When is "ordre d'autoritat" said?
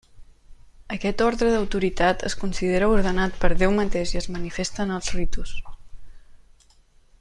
1.25-2.25